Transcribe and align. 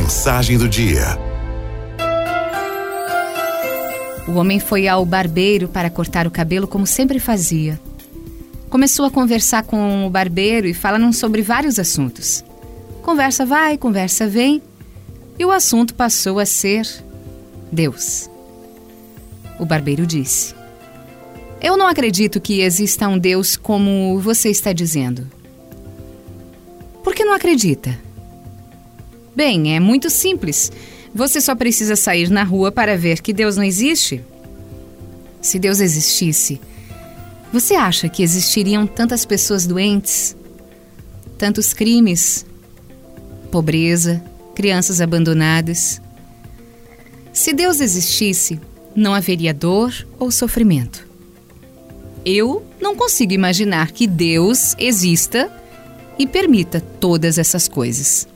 Mensagem 0.00 0.56
do 0.56 0.66
dia. 0.66 1.04
O 4.26 4.32
homem 4.32 4.58
foi 4.58 4.88
ao 4.88 5.04
barbeiro 5.04 5.68
para 5.68 5.90
cortar 5.90 6.26
o 6.26 6.30
cabelo 6.30 6.66
como 6.66 6.86
sempre 6.86 7.20
fazia. 7.20 7.78
Começou 8.70 9.04
a 9.04 9.10
conversar 9.10 9.62
com 9.62 10.06
o 10.06 10.10
barbeiro 10.10 10.66
e 10.66 10.72
falaram 10.72 11.12
sobre 11.12 11.42
vários 11.42 11.78
assuntos. 11.78 12.42
Conversa 13.02 13.44
vai, 13.44 13.76
conversa 13.76 14.26
vem, 14.26 14.62
e 15.38 15.44
o 15.44 15.52
assunto 15.52 15.94
passou 15.94 16.38
a 16.38 16.46
ser 16.46 16.88
Deus. 17.70 18.30
O 19.58 19.66
barbeiro 19.66 20.06
disse: 20.06 20.54
Eu 21.60 21.76
não 21.76 21.86
acredito 21.86 22.40
que 22.40 22.62
exista 22.62 23.06
um 23.06 23.18
Deus 23.18 23.54
como 23.54 24.18
você 24.18 24.48
está 24.48 24.72
dizendo. 24.72 25.30
Por 27.04 27.14
que 27.14 27.22
não 27.22 27.34
acredita? 27.34 28.09
Bem, 29.34 29.74
é 29.74 29.80
muito 29.80 30.10
simples. 30.10 30.72
Você 31.14 31.40
só 31.40 31.54
precisa 31.54 31.96
sair 31.96 32.30
na 32.30 32.42
rua 32.42 32.70
para 32.70 32.96
ver 32.96 33.20
que 33.20 33.32
Deus 33.32 33.56
não 33.56 33.64
existe. 33.64 34.22
Se 35.40 35.58
Deus 35.58 35.80
existisse, 35.80 36.60
você 37.52 37.74
acha 37.74 38.08
que 38.08 38.22
existiriam 38.22 38.86
tantas 38.86 39.24
pessoas 39.24 39.66
doentes, 39.66 40.36
tantos 41.36 41.72
crimes, 41.72 42.46
pobreza, 43.50 44.22
crianças 44.54 45.00
abandonadas? 45.00 46.00
Se 47.32 47.52
Deus 47.52 47.80
existisse, 47.80 48.60
não 48.94 49.14
haveria 49.14 49.54
dor 49.54 50.06
ou 50.18 50.30
sofrimento. 50.30 51.08
Eu 52.24 52.62
não 52.80 52.94
consigo 52.94 53.32
imaginar 53.32 53.92
que 53.92 54.06
Deus 54.06 54.74
exista 54.78 55.50
e 56.18 56.26
permita 56.26 56.80
todas 56.80 57.38
essas 57.38 57.66
coisas. 57.66 58.28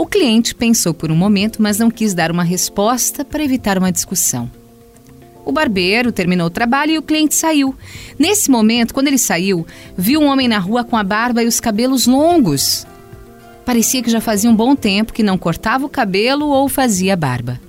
O 0.00 0.06
cliente 0.06 0.54
pensou 0.54 0.94
por 0.94 1.12
um 1.12 1.14
momento, 1.14 1.60
mas 1.60 1.78
não 1.78 1.90
quis 1.90 2.14
dar 2.14 2.30
uma 2.30 2.42
resposta 2.42 3.22
para 3.22 3.44
evitar 3.44 3.76
uma 3.76 3.92
discussão. 3.92 4.50
O 5.44 5.52
barbeiro 5.52 6.10
terminou 6.10 6.46
o 6.46 6.50
trabalho 6.50 6.92
e 6.92 6.98
o 6.98 7.02
cliente 7.02 7.34
saiu. 7.34 7.74
Nesse 8.18 8.50
momento, 8.50 8.94
quando 8.94 9.08
ele 9.08 9.18
saiu, 9.18 9.66
viu 9.98 10.22
um 10.22 10.28
homem 10.28 10.48
na 10.48 10.58
rua 10.58 10.84
com 10.84 10.96
a 10.96 11.04
barba 11.04 11.42
e 11.42 11.46
os 11.46 11.60
cabelos 11.60 12.06
longos. 12.06 12.86
Parecia 13.66 14.02
que 14.02 14.10
já 14.10 14.22
fazia 14.22 14.48
um 14.48 14.56
bom 14.56 14.74
tempo 14.74 15.12
que 15.12 15.22
não 15.22 15.36
cortava 15.36 15.84
o 15.84 15.90
cabelo 15.90 16.46
ou 16.46 16.66
fazia 16.66 17.14
barba. 17.14 17.60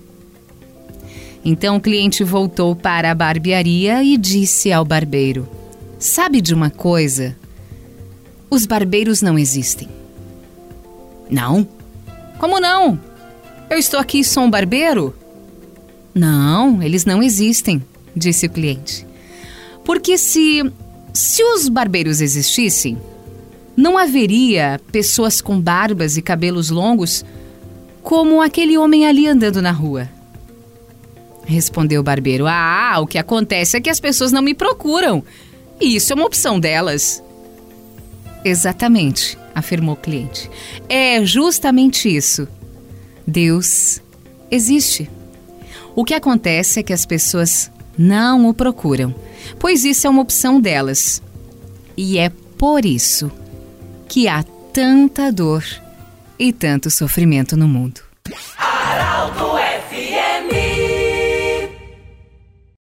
Então 1.44 1.76
o 1.76 1.82
cliente 1.82 2.24
voltou 2.24 2.74
para 2.78 3.12
a 3.12 3.16
barbearia 3.16 4.02
e 4.04 4.16
disse 4.16 4.72
ao 4.72 4.86
barbeiro: 4.86 5.50
Sabe 6.00 6.40
de 6.40 6.54
uma 6.54 6.70
coisa? 6.70 7.36
Os 8.50 8.66
barbeiros 8.66 9.22
não 9.22 9.38
existem. 9.38 9.90
Não? 11.30 11.81
Como 12.42 12.60
não? 12.60 13.00
Eu 13.70 13.78
estou 13.78 14.00
aqui 14.00 14.22
e 14.22 14.24
sou 14.24 14.42
um 14.42 14.50
barbeiro? 14.50 15.16
Não, 16.12 16.82
eles 16.82 17.06
não 17.06 17.22
existem, 17.22 17.84
disse 18.16 18.48
o 18.48 18.50
cliente. 18.50 19.06
Porque 19.86 20.18
se 20.18 20.64
se 21.14 21.44
os 21.44 21.70
barbeiros 21.70 22.20
existissem, 22.20 22.98
não 23.78 23.96
haveria 23.96 24.82
pessoas 24.92 25.40
com 25.40 25.62
barbas 25.62 26.18
e 26.18 26.22
cabelos 26.24 26.72
longos 26.72 27.24
como 28.02 28.42
aquele 28.42 28.76
homem 28.76 29.06
ali 29.06 29.28
andando 29.28 29.62
na 29.62 29.72
rua. 29.72 30.10
Respondeu 31.46 32.02
o 32.02 32.04
barbeiro: 32.04 32.48
Ah, 32.48 32.96
o 33.00 33.06
que 33.06 33.20
acontece 33.20 33.78
é 33.78 33.82
que 33.82 33.90
as 33.90 34.00
pessoas 34.00 34.32
não 34.32 34.42
me 34.42 34.56
procuram. 34.56 35.24
E 35.80 35.96
isso 35.96 36.12
é 36.12 36.16
uma 36.16 36.26
opção 36.26 36.60
delas. 36.60 37.22
Exatamente, 38.44 39.38
afirmou 39.62 39.96
o 39.96 39.98
cliente. 39.98 40.50
É 40.90 41.26
justamente 41.26 42.14
isso. 42.14 42.48
Deus 43.26 44.02
existe. 44.50 45.10
O 45.96 46.04
que 46.04 46.14
acontece 46.14 46.80
é 46.80 46.84
que 46.84 46.94
as 46.94 47.06
pessoas 47.06 47.72
não 47.98 48.50
o 48.50 48.54
procuram, 48.54 49.16
pois 49.60 49.86
isso 49.86 50.06
é 50.06 50.10
uma 50.10 50.22
opção 50.22 50.60
delas. 50.60 51.22
E 51.96 52.18
é 52.18 52.30
por 52.58 52.86
isso 52.86 53.32
que 54.08 54.28
há 54.28 54.44
tanta 54.74 55.32
dor 55.32 55.64
e 56.38 56.52
tanto 56.52 56.90
sofrimento 56.90 57.56
no 57.56 57.68
mundo. 57.68 58.11